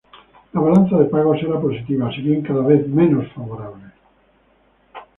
La 0.53 0.59
balanza 0.59 0.97
de 0.97 1.05
pagos 1.05 1.37
era 1.43 1.61
positiva, 1.61 2.11
si 2.11 2.21
bien 2.23 2.41
cada 2.41 2.61
vez 2.63 2.87
menos 2.87 3.31
favorable. 3.33 3.91